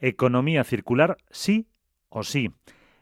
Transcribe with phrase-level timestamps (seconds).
[0.00, 1.66] Economía circular, sí
[2.08, 2.52] o sí.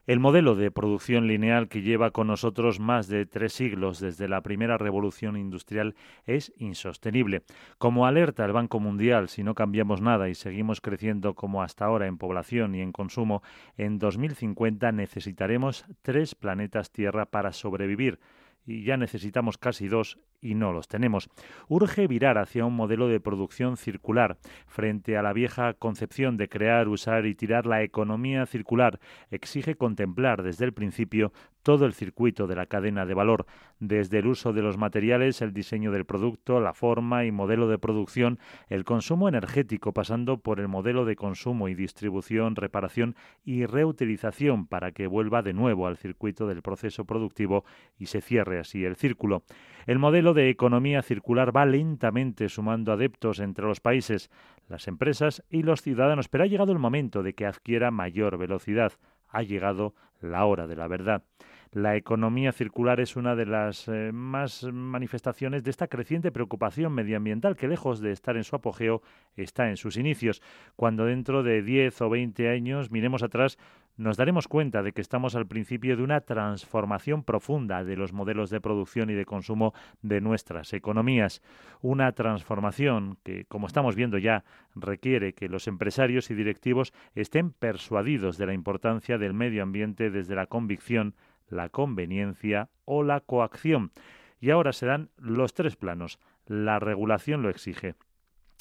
[0.07, 4.41] El modelo de producción lineal que lleva con nosotros más de tres siglos desde la
[4.41, 7.43] primera revolución industrial es insostenible.
[7.77, 12.07] Como alerta el Banco Mundial, si no cambiamos nada y seguimos creciendo como hasta ahora
[12.07, 13.43] en población y en consumo,
[13.77, 18.21] en 2050 necesitaremos tres planetas Tierra para sobrevivir
[18.65, 21.29] y ya necesitamos casi dos y no los tenemos.
[21.69, 26.89] Urge virar hacia un modelo de producción circular frente a la vieja concepción de crear,
[26.89, 29.01] usar y tirar la economía circular.
[29.31, 31.33] Exige contemplar desde el principio
[31.67, 33.45] todo el circuito de la cadena de valor,
[33.81, 37.77] desde el uso de los materiales, el diseño del producto, la forma y modelo de
[37.77, 44.69] producción, el consumo energético, pasando por el modelo de consumo y distribución, reparación y reutilización
[44.69, 47.65] para que vuelva de nuevo al circuito del proceso productivo
[47.99, 49.43] y se cierre así el círculo.
[49.87, 54.31] El modelo de economía circular va lentamente sumando adeptos entre los países,
[54.69, 58.93] las empresas y los ciudadanos, pero ha llegado el momento de que adquiera mayor velocidad.
[59.29, 61.25] Ha llegado la hora de la verdad.
[61.73, 67.57] La economía circular es una de las eh, más manifestaciones de esta creciente preocupación medioambiental
[67.57, 69.03] que, lejos de estar en su apogeo,
[69.37, 70.43] está en sus inicios.
[70.77, 73.59] Cuando dentro de 10 o 20 años miremos atrás,
[73.97, 78.51] nos daremos cuenta de que estamos al principio de una transformación profunda de los modelos
[78.51, 81.43] de producción y de consumo de nuestras economías.
[81.81, 88.39] Una transformación que, como estamos viendo ya, requiere que los empresarios y directivos estén persuadidos
[88.39, 91.15] de la importancia del medio ambiente desde la convicción,
[91.49, 93.93] la conveniencia o la coacción.
[94.41, 96.19] Y ahora se dan los tres planos.
[96.47, 97.95] La regulación lo exige.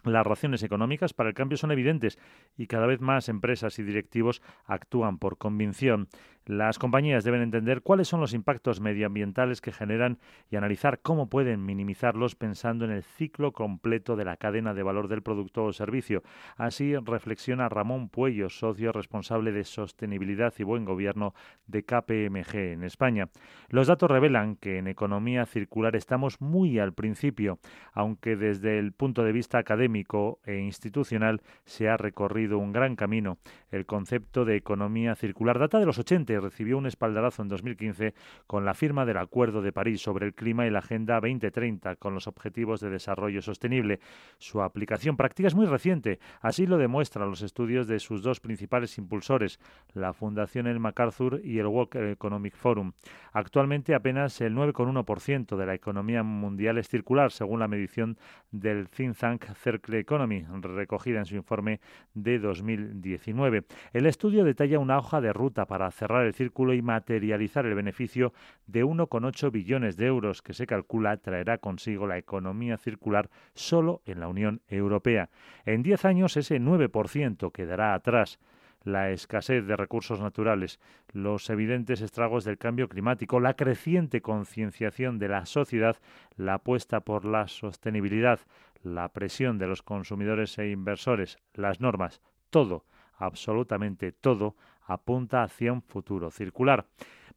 [0.06, 2.20] Las razones económicas para el cambio son evidentes
[2.58, 6.08] y cada vez más empresas y directivos actúan por convicción.
[6.48, 10.20] Las compañías deben entender cuáles son los impactos medioambientales que generan
[10.52, 15.08] y analizar cómo pueden minimizarlos pensando en el ciclo completo de la cadena de valor
[15.08, 16.22] del producto o servicio.
[16.56, 21.34] Así reflexiona Ramón Puello, socio responsable de sostenibilidad y buen gobierno
[21.66, 23.30] de KPMG en España.
[23.70, 27.58] Los datos revelan que en economía circular estamos muy al principio,
[27.92, 33.40] aunque desde el punto de vista académico e institucional se ha recorrido un gran camino.
[33.72, 38.14] El concepto de economía circular data de los 80 recibió un espaldarazo en 2015
[38.48, 42.14] con la firma del Acuerdo de París sobre el clima y la Agenda 2030 con
[42.14, 44.00] los Objetivos de Desarrollo Sostenible.
[44.38, 48.98] Su aplicación práctica es muy reciente, así lo demuestran los estudios de sus dos principales
[48.98, 49.60] impulsores,
[49.94, 52.94] la Fundación El MacArthur y el World Economic Forum.
[53.34, 58.18] Actualmente apenas el 9,1% de la economía mundial es circular, según la medición
[58.52, 61.80] del think tank Circle Economy, recogida en su informe
[62.14, 63.64] de 2019.
[63.94, 68.34] El estudio detalla una hoja de ruta para cerrar el círculo y materializar el beneficio
[68.68, 74.20] de 1,8 billones de euros que se calcula traerá consigo la economía circular solo en
[74.20, 75.30] la Unión Europea.
[75.66, 78.40] En 10 años ese 9% quedará atrás
[78.86, 80.80] la escasez de recursos naturales,
[81.12, 85.98] los evidentes estragos del cambio climático, la creciente concienciación de la sociedad,
[86.38, 88.40] la apuesta por la sostenibilidad,
[88.84, 92.22] la presión de los consumidores e inversores, las normas,
[92.52, 92.86] todo,
[93.18, 96.86] absolutamente todo, apunta hacia un futuro circular.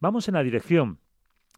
[0.01, 0.99] Vamos en la dirección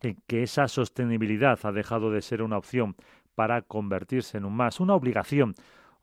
[0.01, 2.97] en que esa sostenibilidad ha dejado de ser una opción
[3.35, 5.55] para convertirse en un más, una obligación,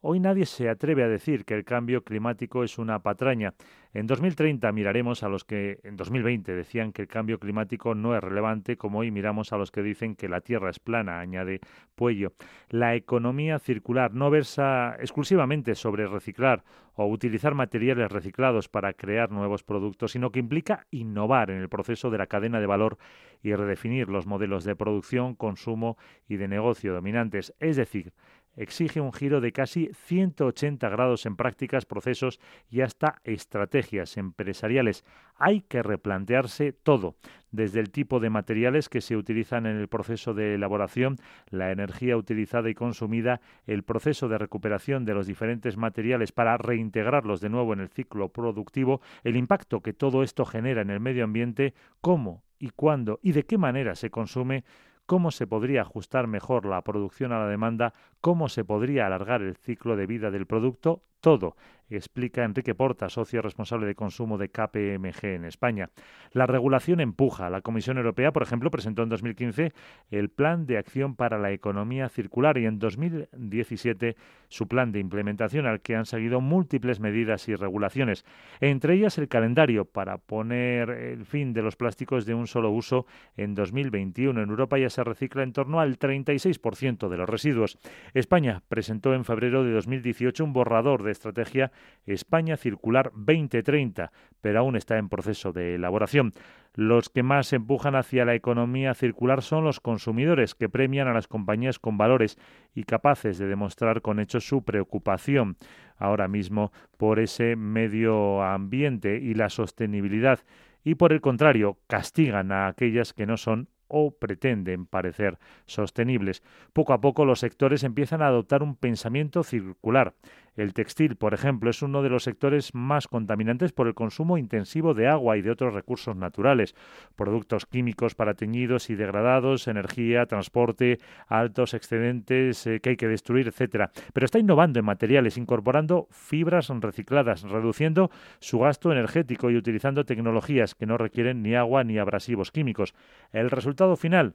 [0.02, 3.56] Hoy nadie se atreve a decir que el cambio climático es una patraña.
[3.98, 8.24] En 2030 miraremos a los que en 2020 decían que el cambio climático no es
[8.24, 11.62] relevante, como hoy miramos a los que dicen que la Tierra es plana, añade
[11.96, 12.34] Puello.
[12.70, 16.64] La economía circular no versa exclusivamente sobre reciclar
[16.94, 22.12] o utilizar materiales reciclados para crear nuevos productos, sino que implica innovar en el proceso
[22.12, 23.00] de la cadena de valor
[23.42, 25.98] y redefinir los modelos de producción, consumo
[26.28, 27.56] y de negocio dominantes.
[27.60, 28.14] Es decir,
[28.58, 35.06] exige un giro de casi 180 grados en prácticas, procesos y hasta estrategias empresariales.
[35.36, 37.16] Hay que replantearse todo,
[37.52, 41.16] desde el tipo de materiales que se utilizan en el proceso de elaboración,
[41.50, 47.40] la energía utilizada y consumida, el proceso de recuperación de los diferentes materiales para reintegrarlos
[47.40, 51.24] de nuevo en el ciclo productivo, el impacto que todo esto genera en el medio
[51.24, 54.64] ambiente, cómo y cuándo y de qué manera se consume,
[55.08, 59.56] cómo se podría ajustar mejor la producción a la demanda, cómo se podría alargar el
[59.56, 61.56] ciclo de vida del producto, todo
[61.90, 65.90] explica Enrique Porta, socio responsable de consumo de KPMG en España.
[66.32, 67.50] La regulación empuja.
[67.50, 69.74] La Comisión Europea, por ejemplo, presentó en 2015
[70.12, 74.16] el Plan de Acción para la Economía Circular y en 2017
[74.50, 78.26] su plan de implementación al que han seguido múltiples medidas y regulaciones,
[78.60, 83.06] entre ellas el calendario para poner el fin de los plásticos de un solo uso
[83.36, 84.42] en 2021.
[84.42, 87.78] En Europa ya se recicla en torno al 36% de los residuos.
[88.14, 91.72] España presentó en febrero de 2018 un borrador de estrategia
[92.06, 94.12] España Circular 2030,
[94.42, 96.34] pero aún está en proceso de elaboración.
[96.74, 101.28] Los que más empujan hacia la economía circular son los consumidores, que premian a las
[101.28, 102.38] compañías con valores
[102.76, 105.58] y capaces de demostrar con hechos su preocupación
[105.98, 110.40] ahora mismo por ese medio ambiente y la sostenibilidad
[110.84, 116.44] y por el contrario castigan a aquellas que no son o pretenden parecer sostenibles.
[116.74, 120.14] Poco a poco los sectores empiezan a adoptar un pensamiento circular.
[120.58, 124.96] El textil, por ejemplo, es uno de los sectores más contaminantes por el consumo intensivo
[124.96, 126.76] de agua y de otros recursos naturales.
[127.16, 133.48] Productos químicos para teñidos y degradados, energía, transporte, altos excedentes eh, que hay que destruir,
[133.48, 133.92] etcétera.
[134.14, 140.74] Pero está innovando en materiales, incorporando fibras recicladas, reduciendo su gasto energético y utilizando tecnologías
[140.74, 142.96] que no requieren ni agua ni abrasivos químicos.
[143.32, 144.34] El resultado final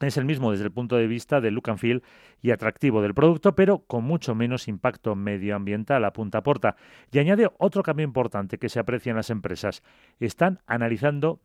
[0.00, 2.02] es el mismo desde el punto de vista del look and feel
[2.40, 6.76] y atractivo del producto, pero con mucho menos impacto medioambiental a punta porta.
[7.10, 9.82] Y añade otro cambio importante que se aprecia en las empresas.
[10.18, 11.40] Están analizando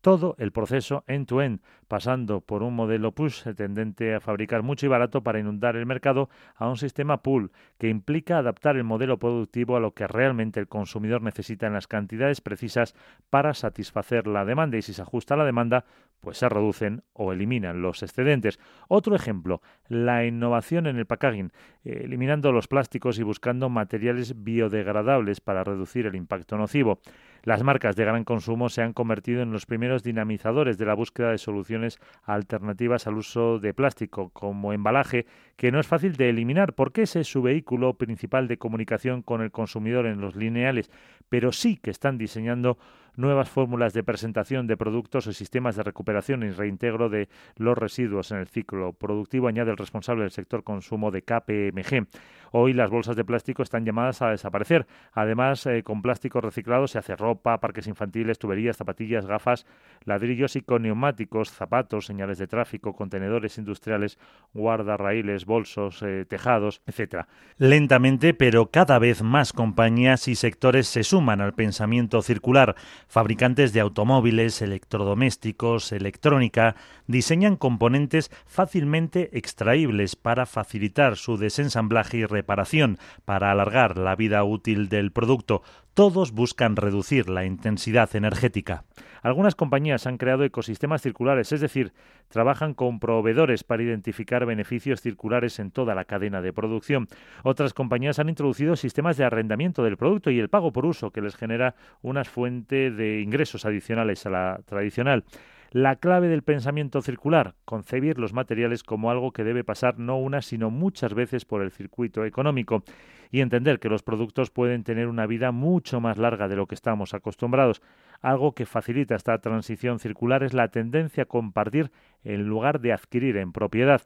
[0.00, 5.22] todo el proceso end-to-end, pasando por un modelo push tendente a fabricar mucho y barato
[5.22, 9.80] para inundar el mercado a un sistema pull que implica adaptar el modelo productivo a
[9.80, 12.94] lo que realmente el consumidor necesita en las cantidades precisas
[13.28, 15.84] para satisfacer la demanda y si se ajusta la demanda,
[16.20, 18.58] pues se reducen o eliminan los excedentes.
[18.88, 21.52] Otro ejemplo, la innovación en el packaging,
[21.84, 27.00] eliminando los plásticos y buscando materiales biodegradables para reducir el impacto nocivo.
[27.42, 31.30] Las marcas de gran consumo se han convertido en los primeros dinamizadores de la búsqueda
[31.30, 35.26] de soluciones alternativas al uso de plástico como embalaje,
[35.56, 39.40] que no es fácil de eliminar porque ese es su vehículo principal de comunicación con
[39.40, 40.90] el consumidor en los lineales,
[41.28, 42.78] pero sí que están diseñando
[43.16, 48.30] nuevas fórmulas de presentación de productos o sistemas de recuperación y reintegro de los residuos
[48.30, 52.06] en el ciclo productivo, añade el responsable del sector consumo de KPMG.
[52.52, 54.86] Hoy las bolsas de plástico están llamadas a desaparecer.
[55.12, 59.66] Además, eh, con plástico reciclado se hace ropa, parques infantiles, tuberías, zapatillas, gafas,
[60.04, 64.18] ladrillos y con neumáticos, zapatos, señales de tráfico, contenedores industriales,
[64.52, 67.26] guardarraíles, bolsos, eh, tejados, etc.
[67.56, 72.74] Lentamente, pero cada vez más compañías y sectores se suman al pensamiento circular.
[73.06, 76.74] Fabricantes de automóviles, electrodomésticos, electrónica,
[77.06, 84.88] diseñan componentes fácilmente extraíbles para facilitar su desensamblaje y reparación, para alargar la vida útil
[84.88, 85.62] del producto.
[85.94, 88.84] Todos buscan reducir la intensidad energética.
[89.22, 91.92] Algunas compañías han creado ecosistemas circulares, es decir,
[92.28, 97.08] trabajan con proveedores para identificar beneficios circulares en toda la cadena de producción.
[97.42, 101.20] Otras compañías han introducido sistemas de arrendamiento del producto y el pago por uso, que
[101.20, 105.24] les genera una fuente de ingresos adicionales a la tradicional.
[105.72, 110.42] La clave del pensamiento circular, concebir los materiales como algo que debe pasar no una,
[110.42, 112.82] sino muchas veces por el circuito económico
[113.30, 116.74] y entender que los productos pueden tener una vida mucho más larga de lo que
[116.74, 117.82] estamos acostumbrados.
[118.20, 121.92] Algo que facilita esta transición circular es la tendencia a compartir
[122.24, 124.02] en lugar de adquirir en propiedad.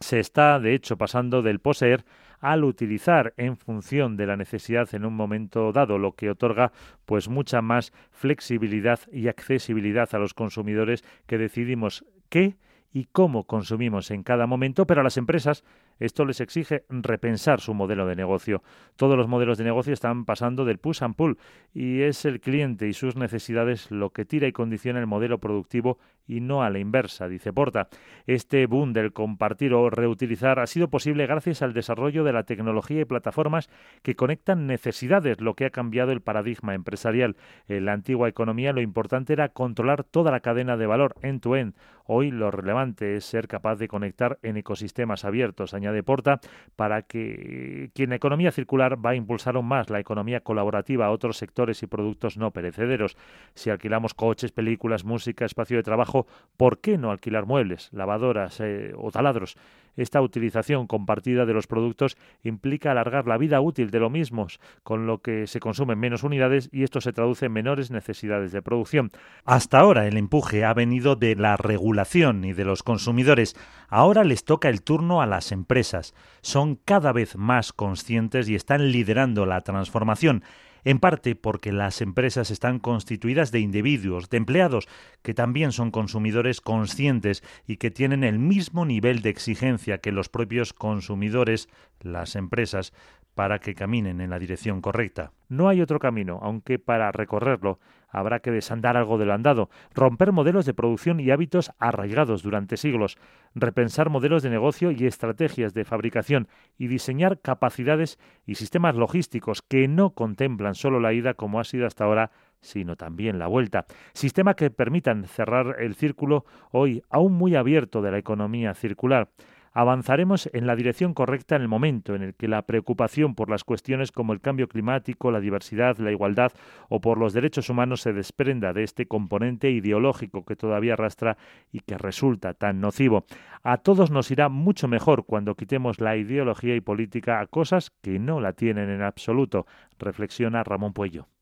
[0.00, 2.06] Se está, de hecho, pasando del poseer
[2.40, 6.72] al utilizar en función de la necesidad en un momento dado, lo que otorga
[7.04, 12.56] pues mucha más flexibilidad y accesibilidad a los consumidores que decidimos qué
[12.92, 15.64] y cómo consumimos en cada momento, pero a las empresas
[15.98, 18.62] esto les exige repensar su modelo de negocio.
[18.96, 21.38] Todos los modelos de negocio están pasando del push and pull
[21.72, 25.98] y es el cliente y sus necesidades lo que tira y condiciona el modelo productivo
[26.28, 27.88] y no a la inversa, dice Porta.
[28.26, 33.00] Este boom del compartir o reutilizar ha sido posible gracias al desarrollo de la tecnología
[33.00, 33.68] y plataformas
[34.02, 37.36] que conectan necesidades, lo que ha cambiado el paradigma empresarial.
[37.66, 41.74] En la antigua economía lo importante era controlar toda la cadena de valor end-to-end.
[42.10, 46.40] Hoy lo relevante es ser capaz de conectar en ecosistemas abiertos, de Porta,
[46.74, 51.36] para que quien economía circular va a impulsar aún más la economía colaborativa a otros
[51.36, 53.18] sectores y productos no perecederos.
[53.54, 58.94] Si alquilamos coches, películas, música, espacio de trabajo, ¿por qué no alquilar muebles, lavadoras eh,
[58.96, 59.58] o taladros?
[59.98, 65.06] Esta utilización compartida de los productos implica alargar la vida útil de los mismos, con
[65.06, 69.10] lo que se consumen menos unidades y esto se traduce en menores necesidades de producción.
[69.44, 73.56] Hasta ahora el empuje ha venido de la regulación y de los consumidores.
[73.88, 76.14] Ahora les toca el turno a las empresas.
[76.40, 80.44] Son cada vez más conscientes y están liderando la transformación
[80.84, 84.88] en parte porque las empresas están constituidas de individuos, de empleados,
[85.22, 90.28] que también son consumidores conscientes y que tienen el mismo nivel de exigencia que los
[90.28, 91.68] propios consumidores,
[92.00, 92.92] las empresas,
[93.34, 95.30] para que caminen en la dirección correcta.
[95.48, 97.78] No hay otro camino, aunque para recorrerlo
[98.08, 102.76] habrá que desandar algo de lo andado, romper modelos de producción y hábitos arraigados durante
[102.76, 103.18] siglos,
[103.54, 109.88] repensar modelos de negocio y estrategias de fabricación y diseñar capacidades y sistemas logísticos que
[109.88, 113.86] no contemplan solo la ida como ha sido hasta ahora sino también la vuelta.
[114.12, 119.28] Sistema que permitan cerrar el círculo hoy aún muy abierto de la economía circular
[119.78, 123.62] avanzaremos en la dirección correcta en el momento en el que la preocupación por las
[123.62, 126.50] cuestiones como el cambio climático, la diversidad, la igualdad
[126.88, 131.36] o por los derechos humanos se desprenda de este componente ideológico que todavía arrastra
[131.70, 133.24] y que resulta tan nocivo.
[133.62, 138.18] A todos nos irá mucho mejor cuando quitemos la ideología y política a cosas que
[138.18, 139.64] no la tienen en absoluto,
[140.00, 141.28] reflexiona Ramón Puello.